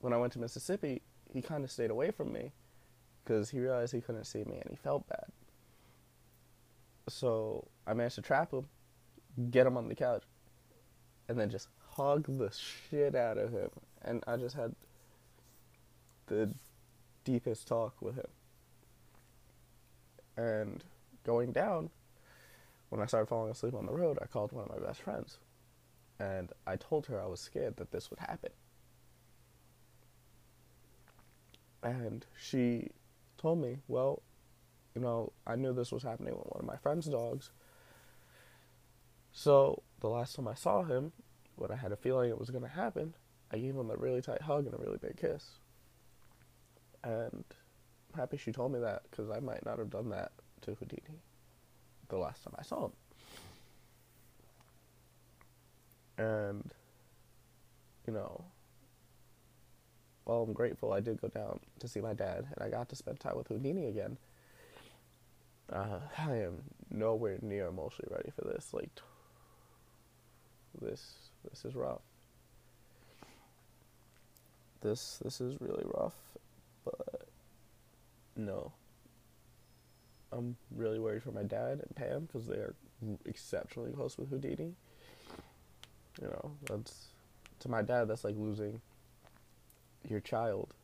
when 0.00 0.12
I 0.12 0.16
went 0.16 0.32
to 0.34 0.38
Mississippi, 0.38 1.02
he 1.32 1.42
kind 1.42 1.64
of 1.64 1.70
stayed 1.70 1.90
away 1.90 2.10
from 2.10 2.32
me 2.32 2.52
because 3.24 3.50
he 3.50 3.60
realized 3.60 3.92
he 3.92 4.00
couldn't 4.00 4.24
see 4.24 4.44
me 4.44 4.56
and 4.56 4.70
he 4.70 4.76
felt 4.76 5.06
bad. 5.08 5.26
So 7.08 7.68
I 7.86 7.94
managed 7.94 8.16
to 8.16 8.22
trap 8.22 8.52
him, 8.52 8.66
get 9.50 9.66
him 9.66 9.76
on 9.76 9.88
the 9.88 9.94
couch, 9.94 10.24
and 11.28 11.38
then 11.38 11.50
just 11.50 11.68
hug 11.98 12.38
the 12.38 12.50
shit 12.50 13.14
out 13.14 13.36
of 13.36 13.52
him. 13.52 13.70
And 14.02 14.24
I 14.26 14.36
just 14.36 14.54
had 14.54 14.74
the 16.26 16.50
deepest 17.24 17.66
talk 17.66 18.00
with 18.00 18.14
him. 18.14 18.28
And 20.36 20.84
going 21.24 21.52
down, 21.52 21.90
when 22.88 23.02
I 23.02 23.06
started 23.06 23.26
falling 23.26 23.50
asleep 23.50 23.74
on 23.74 23.86
the 23.86 23.92
road, 23.92 24.18
I 24.22 24.26
called 24.26 24.52
one 24.52 24.64
of 24.64 24.70
my 24.70 24.86
best 24.86 25.02
friends. 25.02 25.38
And 26.20 26.52
I 26.66 26.76
told 26.76 27.06
her 27.06 27.20
I 27.20 27.26
was 27.26 27.40
scared 27.40 27.76
that 27.76 27.90
this 27.90 28.10
would 28.10 28.20
happen. 28.20 28.50
And 31.82 32.24
she 32.40 32.90
told 33.36 33.60
me, 33.60 33.78
well, 33.88 34.22
you 34.94 35.00
know, 35.00 35.32
I 35.46 35.56
knew 35.56 35.72
this 35.72 35.92
was 35.92 36.02
happening 36.02 36.34
with 36.36 36.46
one 36.46 36.60
of 36.60 36.66
my 36.66 36.76
friend's 36.76 37.06
dogs. 37.06 37.50
So 39.32 39.82
the 40.00 40.08
last 40.08 40.34
time 40.34 40.48
I 40.48 40.54
saw 40.54 40.82
him, 40.82 41.12
when 41.58 41.70
I 41.70 41.76
had 41.76 41.92
a 41.92 41.96
feeling 41.96 42.30
it 42.30 42.38
was 42.38 42.50
going 42.50 42.62
to 42.62 42.68
happen, 42.68 43.14
I 43.52 43.58
gave 43.58 43.74
him 43.74 43.90
a 43.90 43.96
really 43.96 44.22
tight 44.22 44.42
hug 44.42 44.66
and 44.66 44.74
a 44.74 44.78
really 44.78 44.98
big 44.98 45.16
kiss. 45.16 45.44
And 47.02 47.44
I'm 48.12 48.20
happy 48.20 48.36
she 48.36 48.52
told 48.52 48.72
me 48.72 48.80
that 48.80 49.02
because 49.10 49.30
I 49.30 49.40
might 49.40 49.64
not 49.64 49.78
have 49.78 49.90
done 49.90 50.10
that 50.10 50.32
to 50.62 50.74
Houdini 50.74 51.20
the 52.08 52.18
last 52.18 52.44
time 52.44 52.54
I 52.58 52.62
saw 52.62 52.86
him. 52.86 52.92
And, 56.18 56.74
you 58.06 58.12
know, 58.12 58.44
while 60.24 60.42
I'm 60.42 60.52
grateful 60.52 60.92
I 60.92 61.00
did 61.00 61.20
go 61.20 61.28
down 61.28 61.60
to 61.78 61.88
see 61.88 62.00
my 62.00 62.12
dad 62.12 62.46
and 62.54 62.64
I 62.64 62.68
got 62.68 62.88
to 62.90 62.96
spend 62.96 63.20
time 63.20 63.36
with 63.36 63.48
Houdini 63.48 63.86
again, 63.86 64.18
uh, 65.72 66.00
I 66.18 66.36
am 66.36 66.62
nowhere 66.90 67.38
near 67.42 67.66
emotionally 67.66 68.12
ready 68.14 68.30
for 68.30 68.42
this. 68.48 68.72
Like, 68.72 68.90
this 70.80 71.27
this 71.44 71.64
is 71.64 71.74
rough. 71.74 72.02
this 74.80 75.18
this 75.24 75.40
is 75.40 75.60
really 75.60 75.84
rough, 75.86 76.14
but 76.84 77.28
no. 78.36 78.72
I'm 80.30 80.56
really 80.76 80.98
worried 80.98 81.22
for 81.22 81.32
my 81.32 81.42
dad 81.42 81.80
and 81.80 81.96
Pam 81.96 82.26
because 82.26 82.46
they 82.46 82.56
are 82.56 82.74
exceptionally 83.24 83.92
close 83.92 84.18
with 84.18 84.28
Houdini. 84.28 84.74
You 86.20 86.26
know, 86.26 86.50
that's 86.68 87.06
to 87.60 87.68
my 87.70 87.82
dad 87.82 88.08
that's 88.08 88.24
like 88.24 88.36
losing 88.36 88.80
your 90.08 90.20
child. 90.20 90.74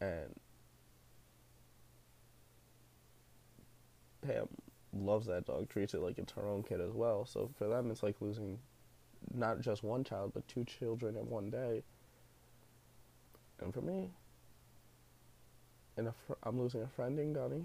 And 0.00 0.34
Pam 4.24 4.48
loves 5.04 5.26
that 5.26 5.46
dog, 5.46 5.68
treats 5.68 5.94
it 5.94 6.00
like 6.02 6.18
it's 6.18 6.32
her 6.32 6.48
own 6.48 6.62
kid 6.62 6.80
as 6.80 6.92
well. 6.92 7.26
So 7.26 7.50
for 7.58 7.68
them, 7.68 7.90
it's 7.90 8.02
like 8.02 8.16
losing 8.20 8.58
not 9.34 9.60
just 9.60 9.82
one 9.82 10.04
child, 10.04 10.32
but 10.34 10.46
two 10.48 10.64
children 10.64 11.16
in 11.16 11.28
one 11.28 11.50
day. 11.50 11.82
And 13.60 13.72
for 13.72 13.80
me, 13.80 14.10
and 15.96 16.10
fr- 16.26 16.34
I'm 16.42 16.58
losing 16.60 16.82
a 16.82 16.88
friend 16.88 17.18
in 17.18 17.32
Gunny, 17.32 17.64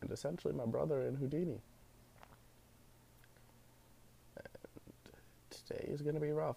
and 0.00 0.10
essentially 0.10 0.54
my 0.54 0.66
brother 0.66 1.02
in 1.02 1.16
Houdini. 1.16 1.60
And 4.36 4.46
today 5.50 5.86
is 5.88 6.02
gonna 6.02 6.20
be 6.20 6.30
rough. 6.32 6.56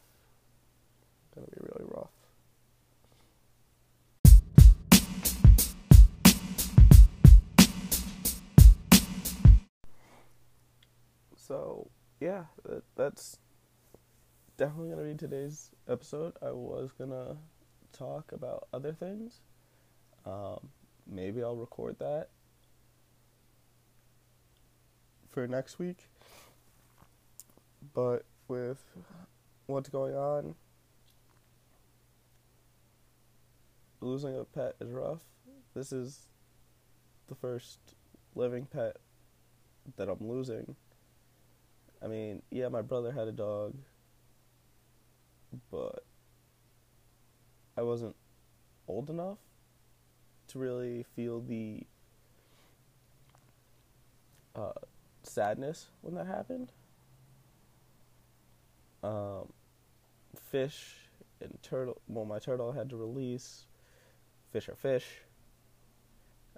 That, 12.69 12.83
that's 12.95 13.37
definitely 14.57 14.89
gonna 14.91 15.03
be 15.03 15.15
today's 15.15 15.71
episode. 15.87 16.33
I 16.41 16.51
was 16.51 16.91
gonna 16.91 17.37
talk 17.91 18.31
about 18.31 18.67
other 18.71 18.93
things. 18.93 19.41
Um, 20.25 20.69
maybe 21.07 21.43
I'll 21.43 21.55
record 21.55 21.97
that 21.99 22.29
for 25.29 25.47
next 25.47 25.79
week. 25.79 26.09
But 27.93 28.25
with 28.47 28.83
what's 29.65 29.89
going 29.89 30.15
on, 30.15 30.55
losing 34.01 34.37
a 34.37 34.43
pet 34.43 34.75
is 34.79 34.91
rough. 34.91 35.23
This 35.73 35.91
is 35.91 36.27
the 37.27 37.35
first 37.35 37.79
living 38.35 38.65
pet 38.65 38.97
that 39.95 40.09
I'm 40.09 40.27
losing. 40.27 40.75
I 42.01 42.07
mean, 42.07 42.41
yeah, 42.49 42.69
my 42.69 42.81
brother 42.81 43.11
had 43.11 43.27
a 43.27 43.31
dog, 43.31 43.75
but 45.69 46.03
I 47.77 47.81
wasn't 47.81 48.15
old 48.87 49.09
enough 49.09 49.37
to 50.47 50.59
really 50.59 51.05
feel 51.15 51.41
the 51.41 51.83
uh, 54.55 54.71
sadness 55.23 55.87
when 56.01 56.15
that 56.15 56.27
happened. 56.27 56.71
Um, 59.03 59.51
fish 60.51 60.95
and 61.41 61.57
turtle. 61.61 62.01
Well, 62.07 62.25
my 62.25 62.39
turtle 62.39 62.71
had 62.71 62.89
to 62.89 62.97
release. 62.97 63.65
Fish 64.51 64.67
are 64.67 64.75
fish. 64.75 65.05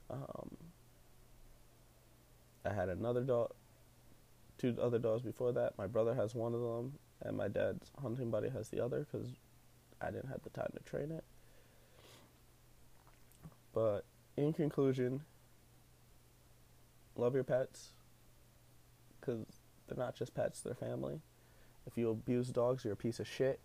Um, 0.10 0.58
I 2.66 2.74
had 2.74 2.90
another 2.90 3.22
dog, 3.22 3.54
two 4.62 4.78
other 4.80 5.00
dogs 5.00 5.24
before 5.24 5.52
that. 5.54 5.78
My 5.78 5.88
brother 5.88 6.14
has 6.14 6.36
one 6.36 6.54
of 6.54 6.62
them, 6.62 6.94
and 7.22 7.36
my 7.36 7.48
dad's 7.48 7.92
hunting 8.02 8.30
buddy 8.30 8.50
has 8.50 8.70
the 8.70 8.84
other 8.84 9.08
because 9.12 9.28
I 10.00 10.12
didn't 10.12 10.30
have 10.30 10.44
the 10.44 10.52
time 10.52 10.72
to 10.74 10.84
train 10.84 11.12
it. 11.12 11.24
But 13.74 14.06
in 14.38 14.54
conclusion, 14.54 15.22
love 17.16 17.34
your 17.34 17.44
pets 17.44 17.90
because 19.20 19.46
they're 19.88 19.98
not 19.98 20.16
just 20.16 20.36
pets, 20.36 20.62
they're 20.62 20.76
family. 20.76 21.22
If 21.88 21.98
you 21.98 22.10
abuse 22.12 22.50
dogs, 22.50 22.84
you're 22.84 22.94
a 22.94 22.98
piece 22.98 23.20
of 23.20 23.28
shit. 23.28 23.60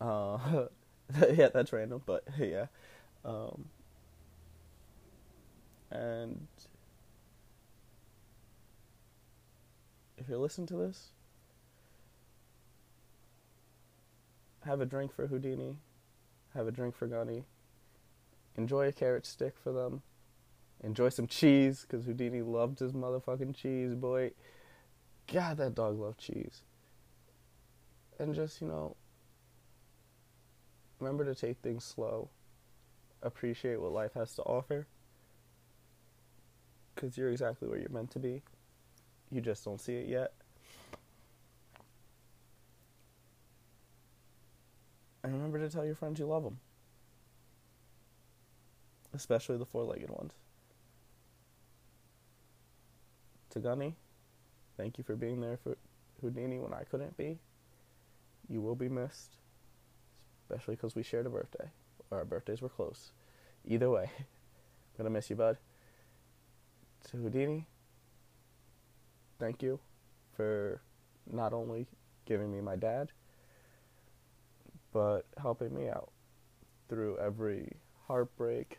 Uh, 0.00 0.66
yeah, 1.34 1.48
that's 1.52 1.72
random, 1.72 2.02
but 2.06 2.24
yeah. 2.38 2.66
Um, 3.24 3.64
and 5.90 6.46
if 10.28 10.32
you're 10.32 10.40
listening 10.40 10.66
to 10.66 10.76
this, 10.76 11.08
have 14.66 14.82
a 14.82 14.84
drink 14.84 15.10
for 15.10 15.26
Houdini, 15.26 15.78
have 16.52 16.68
a 16.68 16.70
drink 16.70 16.94
for 16.94 17.06
Gunny, 17.06 17.44
enjoy 18.54 18.88
a 18.88 18.92
carrot 18.92 19.24
stick 19.24 19.54
for 19.56 19.72
them, 19.72 20.02
enjoy 20.84 21.08
some 21.08 21.26
cheese 21.26 21.86
because 21.88 22.04
Houdini 22.04 22.42
loved 22.42 22.78
his 22.78 22.92
motherfucking 22.92 23.56
cheese, 23.56 23.94
boy. 23.94 24.32
God, 25.32 25.56
that 25.56 25.74
dog 25.74 25.98
loved 25.98 26.18
cheese. 26.18 26.60
And 28.18 28.34
just, 28.34 28.60
you 28.60 28.68
know, 28.68 28.96
remember 31.00 31.24
to 31.24 31.34
take 31.34 31.56
things 31.62 31.84
slow, 31.84 32.28
appreciate 33.22 33.80
what 33.80 33.92
life 33.92 34.12
has 34.12 34.34
to 34.34 34.42
offer 34.42 34.86
because 36.94 37.16
you're 37.16 37.30
exactly 37.30 37.66
where 37.66 37.78
you're 37.78 37.88
meant 37.88 38.10
to 38.10 38.18
be. 38.18 38.42
You 39.30 39.40
just 39.40 39.64
don't 39.64 39.80
see 39.80 39.94
it 39.94 40.08
yet. 40.08 40.32
And 45.22 45.32
remember 45.32 45.58
to 45.58 45.68
tell 45.68 45.84
your 45.84 45.94
friends 45.94 46.18
you 46.18 46.26
love 46.26 46.44
them, 46.44 46.58
especially 49.12 49.58
the 49.58 49.66
four 49.66 49.84
legged 49.84 50.10
ones. 50.10 50.32
To 53.50 53.58
Gunny, 53.58 53.96
thank 54.76 54.96
you 54.96 55.04
for 55.04 55.16
being 55.16 55.40
there 55.40 55.58
for 55.62 55.76
Houdini 56.20 56.58
when 56.58 56.72
I 56.72 56.84
couldn't 56.84 57.16
be. 57.16 57.38
You 58.48 58.62
will 58.62 58.76
be 58.76 58.88
missed, 58.88 59.36
especially 60.42 60.76
because 60.76 60.94
we 60.94 61.02
shared 61.02 61.26
a 61.26 61.30
birthday, 61.30 61.70
or 62.10 62.18
our 62.18 62.24
birthdays 62.24 62.62
were 62.62 62.68
close. 62.68 63.12
Either 63.66 63.90
way, 63.90 64.10
I'm 64.18 64.24
gonna 64.96 65.10
miss 65.10 65.28
you, 65.28 65.36
bud. 65.36 65.58
To 67.10 67.16
Houdini, 67.18 67.66
thank 69.38 69.62
you 69.62 69.78
for 70.36 70.80
not 71.30 71.52
only 71.52 71.86
giving 72.26 72.52
me 72.52 72.60
my 72.60 72.76
dad, 72.76 73.12
but 74.92 75.26
helping 75.40 75.74
me 75.74 75.88
out 75.88 76.10
through 76.88 77.18
every 77.18 77.76
heartbreak, 78.06 78.78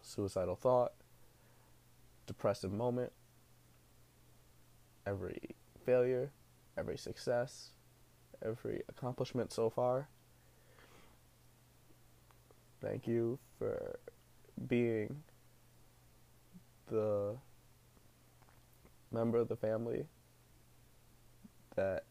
suicidal 0.00 0.56
thought, 0.56 0.92
depressive 2.26 2.72
moment, 2.72 3.12
every 5.06 5.38
failure, 5.84 6.30
every 6.76 6.96
success, 6.96 7.70
every 8.44 8.82
accomplishment 8.88 9.52
so 9.52 9.68
far. 9.68 10.08
Thank 12.80 13.06
you 13.06 13.38
for 13.58 13.98
being 14.66 15.22
the 16.88 17.36
member 19.14 19.38
of 19.38 19.48
the 19.48 19.56
family 19.56 20.06
that 21.76 22.04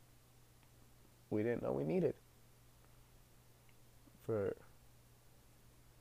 we 1.29 1.43
didn't 1.43 1.61
know 1.61 1.71
we 1.73 1.83
needed 1.83 2.15
for 4.25 4.55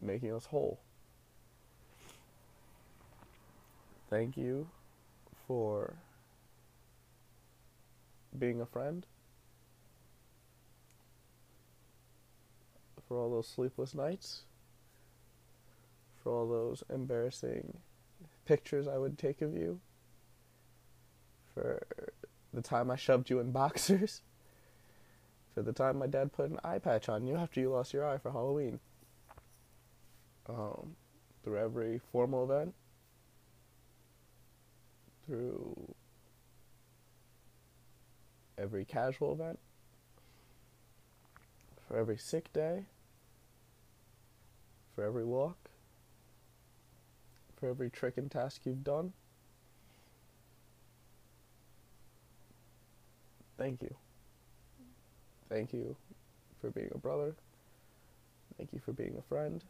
making 0.01 0.33
us 0.33 0.47
whole. 0.47 0.81
Thank 4.09 4.37
you 4.37 4.69
for 5.47 5.95
being 8.39 8.61
a 8.61 8.67
friend, 8.67 9.07
for 13.09 13.19
all 13.19 13.31
those 13.31 13.49
sleepless 13.49 13.95
nights, 13.95 14.43
for 16.23 16.33
all 16.33 16.49
those 16.49 16.83
embarrassing 16.91 17.79
pictures 18.45 18.87
I 18.87 18.99
would 18.99 19.19
take 19.19 19.41
of 19.43 19.55
you, 19.55 19.81
for 21.55 21.87
the 22.53 22.63
time 22.63 22.91
I 22.91 22.97
shoved 22.97 23.31
you 23.31 23.39
in 23.41 23.51
boxers, 23.51 24.23
for 25.55 25.63
the 25.63 25.73
time 25.73 25.99
my 25.99 26.07
dad 26.07 26.33
put 26.33 26.51
an 26.51 26.59
eye 26.65 26.79
patch 26.79 27.09
on 27.09 27.27
you 27.27 27.37
after 27.37 27.61
you 27.61 27.71
lost 27.71 27.93
your 27.93 28.07
eye 28.07 28.19
for 28.19 28.33
Halloween. 28.33 28.81
Um, 30.49 30.97
through 31.45 31.59
every 31.59 32.01
formal 32.11 32.45
event, 32.45 32.75
through 35.27 35.95
every 38.59 38.85
casual 38.85 39.33
event, 39.33 39.59
for 41.89 41.97
every 41.97 42.17
sick 42.17 42.53
day, 42.53 42.85
for 44.95 45.05
every 45.05 45.25
walk, 45.25 45.71
for 47.57 47.69
every 47.69 47.91
trick 47.91 48.19
and 48.19 48.31
task 48.31 48.63
you've 48.65 48.85
done. 48.85 49.13
Thank 53.63 53.81
you. 53.81 53.95
Thank 55.49 55.73
you 55.73 55.95
for 56.61 56.71
being 56.73 56.91
a 56.93 56.99
brother. 56.99 57.37
Thank 58.57 58.73
you 58.73 58.81
for 58.81 58.93
being 58.93 59.15
a 59.17 59.23
friend. 59.23 59.63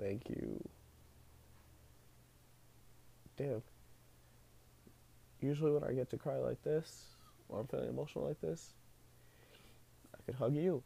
Thank 0.00 0.28
you. 0.28 0.68
Damn. 3.36 3.62
Usually, 5.40 5.70
when 5.70 5.84
I 5.84 5.92
get 5.92 6.10
to 6.10 6.16
cry 6.16 6.38
like 6.38 6.60
this, 6.64 7.14
or 7.48 7.60
I'm 7.60 7.68
feeling 7.68 7.90
emotional 7.90 8.26
like 8.26 8.40
this, 8.40 8.70
I 10.12 10.18
could 10.26 10.34
hug 10.34 10.56
you. 10.56 10.82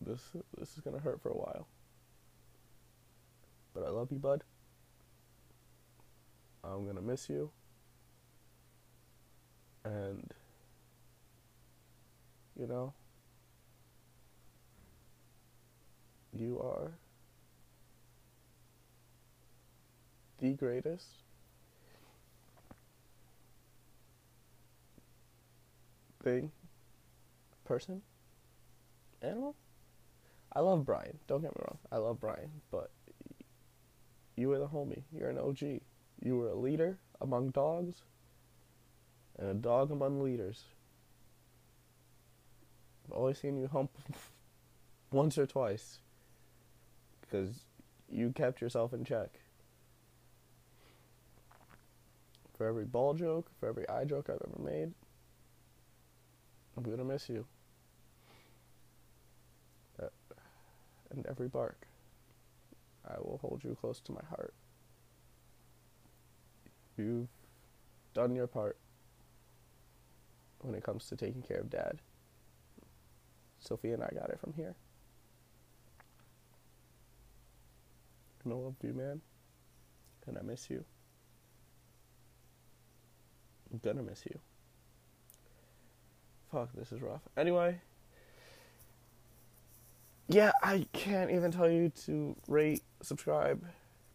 This 0.00 0.20
this 0.56 0.76
is 0.76 0.80
gonna 0.84 1.00
hurt 1.00 1.20
for 1.20 1.30
a 1.30 1.36
while. 1.36 1.66
But 3.74 3.84
I 3.84 3.88
love 3.88 4.12
you, 4.12 4.18
bud. 4.18 4.44
I'm 6.64 6.86
gonna 6.86 7.02
miss 7.02 7.28
you. 7.28 7.50
And 9.84 10.32
you 12.58 12.66
know, 12.66 12.94
you 16.32 16.58
are 16.60 16.92
the 20.38 20.52
greatest 20.52 21.06
thing, 26.22 26.50
person, 27.64 28.02
animal. 29.22 29.54
I 30.52 30.60
love 30.60 30.84
Brian. 30.84 31.18
Don't 31.26 31.42
get 31.42 31.54
me 31.56 31.62
wrong. 31.66 31.78
I 31.90 31.96
love 31.96 32.20
Brian, 32.20 32.50
but 32.70 32.90
you 34.36 34.48
were 34.48 34.58
the 34.58 34.68
homie. 34.68 35.02
You're 35.12 35.30
an 35.30 35.38
OG. 35.38 35.80
You 36.24 36.38
were 36.38 36.48
a 36.48 36.56
leader 36.56 36.96
among 37.20 37.50
dogs 37.50 38.02
and 39.38 39.48
a 39.50 39.54
dog 39.54 39.90
among 39.90 40.22
leaders. 40.22 40.64
I've 43.04 43.12
always 43.12 43.38
seen 43.38 43.58
you 43.58 43.68
hump 43.68 43.90
once 45.12 45.36
or 45.36 45.46
twice 45.46 45.98
because 47.20 47.66
you 48.10 48.30
kept 48.30 48.62
yourself 48.62 48.94
in 48.94 49.04
check. 49.04 49.38
For 52.56 52.66
every 52.66 52.84
ball 52.84 53.12
joke, 53.12 53.50
for 53.60 53.68
every 53.68 53.86
eye 53.88 54.04
joke 54.04 54.30
I've 54.30 54.36
ever 54.36 54.62
made, 54.62 54.92
I'm 56.76 56.84
gonna 56.84 57.04
miss 57.04 57.28
you. 57.28 57.44
Uh, 60.00 60.06
and 61.10 61.26
every 61.26 61.48
bark, 61.48 61.86
I 63.06 63.18
will 63.18 63.38
hold 63.42 63.62
you 63.62 63.76
close 63.78 64.00
to 64.00 64.12
my 64.12 64.22
heart. 64.30 64.54
You've 66.96 67.28
done 68.14 68.34
your 68.34 68.46
part 68.46 68.76
when 70.60 70.74
it 70.74 70.82
comes 70.82 71.08
to 71.08 71.16
taking 71.16 71.42
care 71.42 71.58
of 71.58 71.70
dad. 71.70 71.98
Sophia 73.58 73.94
and 73.94 74.02
I 74.02 74.10
got 74.14 74.30
it 74.30 74.38
from 74.40 74.52
here. 74.54 74.74
And 78.44 78.52
I 78.52 78.56
love 78.56 78.74
you, 78.82 78.92
man. 78.92 79.20
And 80.26 80.38
I 80.38 80.42
miss 80.42 80.70
you. 80.70 80.84
I'm 83.72 83.80
gonna 83.82 84.02
miss 84.02 84.24
you. 84.26 84.38
Fuck, 86.52 86.70
this 86.74 86.92
is 86.92 87.02
rough. 87.02 87.22
Anyway. 87.36 87.80
Yeah, 90.28 90.52
I 90.62 90.86
can't 90.92 91.30
even 91.30 91.50
tell 91.50 91.68
you 91.68 91.90
to 92.06 92.36
rate, 92.48 92.82
subscribe, 93.02 93.64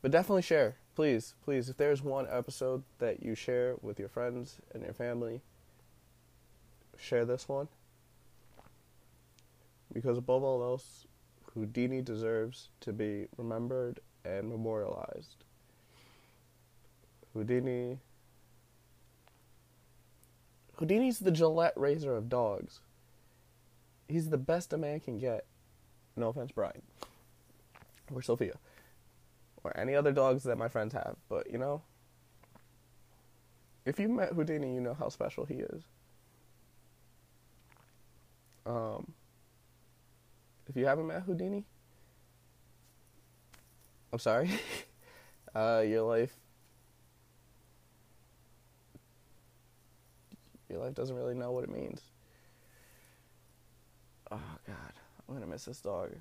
but 0.02 0.12
definitely 0.12 0.42
share. 0.42 0.78
Please, 0.96 1.36
please, 1.44 1.70
if 1.70 1.78
there's 1.78 2.02
one 2.02 2.28
episode 2.30 2.84
that 2.98 3.24
you 3.24 3.36
share 3.36 3.76
with 3.82 4.00
your 4.00 4.10
friends 4.10 4.58
and 4.74 4.84
your 4.84 4.94
family, 4.94 5.42
share 6.98 7.26
this 7.26 7.48
one. 7.48 7.68
Because 9.94 10.18
above 10.18 10.44
all 10.44 10.62
else, 10.62 11.06
Houdini 11.54 12.02
deserves 12.02 12.70
to 12.82 12.94
be 12.94 13.28
remembered 13.38 14.00
and 14.26 14.50
memorialized. 14.50 15.44
Houdini. 17.34 17.98
Houdini's 20.78 21.20
the 21.20 21.32
Gillette 21.32 21.74
razor 21.76 22.16
of 22.16 22.30
dogs. 22.30 22.80
He's 24.08 24.30
the 24.30 24.38
best 24.38 24.74
a 24.74 24.78
man 24.78 25.00
can 25.00 25.18
get. 25.18 25.46
No 26.16 26.30
offense, 26.30 26.52
Brian. 26.52 26.82
Or 28.14 28.22
Sophia. 28.22 28.56
Or 29.70 29.80
any 29.80 29.94
other 29.94 30.12
dogs 30.12 30.44
that 30.44 30.58
my 30.58 30.68
friends 30.68 30.94
have. 30.94 31.16
But, 31.28 31.52
you 31.52 31.60
know, 31.60 31.84
if 33.86 34.00
you 34.00 34.10
met 34.10 34.34
Houdini, 34.34 34.74
you 34.74 34.82
know 34.82 34.96
how 34.96 35.10
special 35.10 35.46
he 35.46 35.56
is. 35.56 35.84
Um, 38.66 39.14
if 40.68 40.76
you 40.76 40.88
haven't 40.88 41.08
met 41.08 41.22
Houdini, 41.22 41.66
I'm 44.12 44.20
sorry. 44.20 44.50
uh, 45.56 45.84
your 45.86 46.02
life, 46.02 46.34
your 50.68 50.80
life 50.80 50.96
doesn't 50.96 51.16
really 51.16 51.36
know 51.36 51.52
what 51.52 51.64
it 51.64 51.70
means. 51.70 52.02
Oh 54.32 54.40
God, 54.66 54.94
I'm 55.28 55.36
gonna 55.36 55.48
miss 55.48 55.66
this 55.66 55.82
dog. 55.82 56.12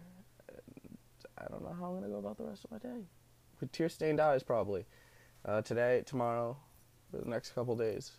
I 1.38 1.46
don't 1.50 1.62
know 1.62 1.74
how 1.78 1.86
I'm 1.86 1.94
gonna 1.94 2.08
go 2.08 2.18
about 2.18 2.36
the 2.36 2.44
rest 2.44 2.64
of 2.64 2.70
my 2.70 2.78
day. 2.78 3.04
With 3.60 3.72
tear 3.72 3.88
stained 3.88 4.20
eyes, 4.20 4.42
probably. 4.42 4.86
Uh, 5.44 5.62
today, 5.62 6.02
tomorrow, 6.06 6.56
for 7.10 7.18
the 7.18 7.28
next 7.28 7.54
couple 7.54 7.76
days. 7.76 8.12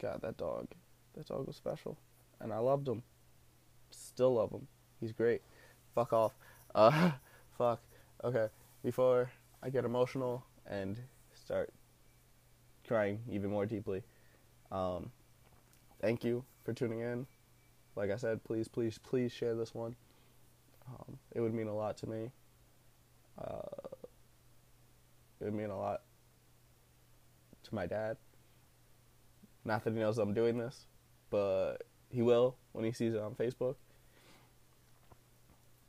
God, 0.00 0.20
that 0.22 0.36
dog, 0.36 0.68
that 1.14 1.26
dog 1.26 1.46
was 1.46 1.56
special, 1.56 1.98
and 2.40 2.52
I 2.52 2.58
loved 2.58 2.88
him. 2.88 3.02
Still 3.90 4.34
love 4.34 4.52
him. 4.52 4.68
He's 5.00 5.12
great. 5.12 5.42
Fuck 5.94 6.12
off. 6.12 6.32
Uh, 6.74 7.12
fuck. 7.58 7.80
Okay, 8.22 8.48
before 8.84 9.30
I 9.62 9.70
get 9.70 9.84
emotional 9.84 10.44
and 10.66 10.98
start 11.34 11.70
crying 12.86 13.20
even 13.28 13.50
more 13.50 13.66
deeply, 13.66 14.02
um, 14.70 15.10
thank 16.00 16.24
you 16.24 16.44
for 16.64 16.72
tuning 16.72 17.00
in. 17.00 17.26
Like 17.96 18.10
I 18.10 18.16
said, 18.16 18.44
please, 18.44 18.68
please, 18.68 18.98
please 18.98 19.32
share 19.32 19.54
this 19.56 19.74
one. 19.74 19.96
Um, 20.88 21.18
it 21.32 21.40
would 21.40 21.52
mean 21.52 21.66
a 21.66 21.74
lot 21.74 21.96
to 21.98 22.08
me. 22.08 22.30
Uh, 23.36 23.77
it 25.40 25.44
would 25.44 25.54
mean 25.54 25.70
a 25.70 25.78
lot 25.78 26.02
to 27.64 27.74
my 27.74 27.86
dad. 27.86 28.16
Not 29.64 29.84
that 29.84 29.92
he 29.92 29.98
knows 30.00 30.18
I'm 30.18 30.34
doing 30.34 30.58
this, 30.58 30.86
but 31.30 31.78
he 32.10 32.22
will 32.22 32.56
when 32.72 32.84
he 32.84 32.92
sees 32.92 33.14
it 33.14 33.20
on 33.20 33.34
Facebook. 33.34 33.76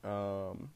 Um, 0.03 0.69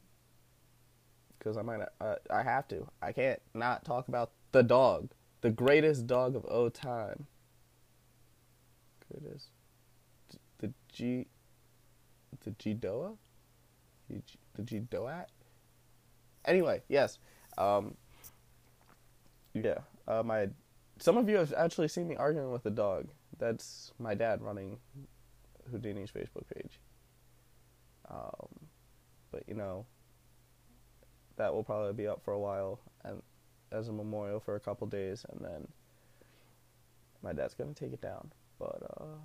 because 1.38 1.56
I 1.56 1.62
might 1.62 1.80
uh, 2.00 2.16
I 2.30 2.42
have 2.42 2.66
to. 2.68 2.86
I 3.02 3.12
can't 3.12 3.40
not 3.52 3.84
talk 3.84 4.08
about 4.08 4.30
the 4.52 4.62
dog, 4.62 5.10
the 5.42 5.50
greatest 5.50 6.06
dog 6.06 6.36
of 6.36 6.44
all 6.46 6.70
time. 6.70 7.26
Greatest, 9.12 9.48
the 10.58 10.72
G, 10.90 11.26
the 12.44 12.50
Gdoa, 12.52 13.16
the 14.08 14.62
Gdoat. 14.62 15.26
Anyway, 16.46 16.82
yes, 16.88 17.18
um, 17.58 17.94
yeah. 19.54 19.78
Uh, 20.06 20.22
my 20.22 20.48
some 20.98 21.16
of 21.16 21.28
you 21.28 21.36
have 21.36 21.52
actually 21.56 21.88
seen 21.88 22.06
me 22.06 22.16
arguing 22.16 22.52
with 22.52 22.66
a 22.66 22.70
dog. 22.70 23.08
That's 23.38 23.92
my 23.98 24.14
dad 24.14 24.42
running 24.42 24.78
Houdini's 25.72 26.10
Facebook 26.10 26.46
page. 26.54 26.78
Um, 28.10 28.68
but 29.32 29.44
you 29.48 29.54
know, 29.54 29.86
that 31.36 31.52
will 31.52 31.64
probably 31.64 31.92
be 31.92 32.06
up 32.06 32.22
for 32.22 32.32
a 32.32 32.38
while 32.38 32.80
and 33.04 33.22
as 33.72 33.88
a 33.88 33.92
memorial 33.92 34.40
for 34.40 34.54
a 34.54 34.60
couple 34.60 34.86
days 34.86 35.26
and 35.30 35.44
then 35.44 35.66
my 37.22 37.32
dad's 37.32 37.54
gonna 37.54 37.74
take 37.74 37.92
it 37.92 38.00
down 38.00 38.30
but 38.58 38.82
uh 39.00 39.16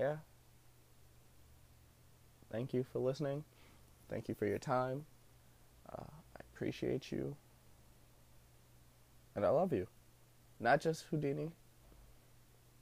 yeah 0.00 0.16
thank 2.50 2.72
you 2.72 2.84
for 2.92 2.98
listening 2.98 3.44
thank 4.08 4.28
you 4.28 4.34
for 4.34 4.46
your 4.46 4.58
time 4.58 5.04
appreciate 6.56 7.12
you 7.12 7.36
and 9.34 9.44
i 9.44 9.48
love 9.50 9.72
you 9.72 9.86
not 10.58 10.80
just 10.80 11.04
houdini 11.10 11.52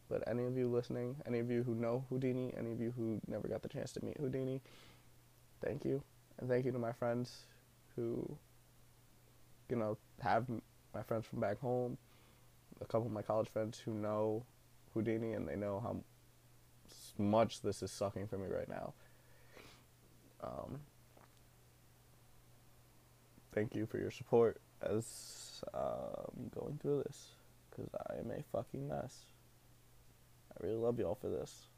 but 0.08 0.22
any 0.28 0.44
of 0.44 0.56
you 0.56 0.68
listening, 0.68 1.16
any 1.26 1.38
of 1.38 1.50
you 1.50 1.62
who 1.62 1.74
know 1.74 2.04
Houdini, 2.08 2.52
any 2.58 2.72
of 2.72 2.80
you 2.80 2.92
who 2.96 3.20
never 3.26 3.48
got 3.48 3.62
the 3.62 3.68
chance 3.68 3.92
to 3.92 4.04
meet 4.04 4.16
Houdini, 4.18 4.60
thank 5.64 5.84
you. 5.84 6.02
And 6.38 6.48
thank 6.48 6.64
you 6.64 6.72
to 6.72 6.78
my 6.78 6.92
friends 6.92 7.46
who, 7.96 8.36
you 9.68 9.76
know, 9.76 9.96
have 10.20 10.46
my 10.94 11.02
friends 11.02 11.26
from 11.26 11.40
back 11.40 11.58
home, 11.58 11.96
a 12.80 12.84
couple 12.84 13.06
of 13.06 13.12
my 13.12 13.22
college 13.22 13.48
friends 13.48 13.78
who 13.78 13.92
know 13.92 14.44
Houdini 14.92 15.32
and 15.32 15.48
they 15.48 15.56
know 15.56 15.80
how 15.80 15.96
much 17.18 17.62
this 17.62 17.82
is 17.82 17.90
sucking 17.90 18.26
for 18.26 18.36
me 18.36 18.46
right 18.48 18.68
now. 18.68 18.92
Um, 20.42 20.80
thank 23.54 23.74
you 23.74 23.86
for 23.86 23.98
your 23.98 24.10
support 24.10 24.60
as 24.82 25.62
I'm 25.72 25.80
um, 25.80 26.50
going 26.54 26.78
through 26.82 27.04
this 27.06 27.28
because 27.70 27.90
I 28.10 28.18
am 28.18 28.30
a 28.30 28.42
fucking 28.52 28.88
mess. 28.88 29.24
I 30.52 30.66
really 30.66 30.76
love 30.76 30.98
y'all 30.98 31.18
for 31.20 31.28
this. 31.28 31.68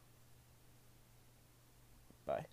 Bye. 2.26 2.46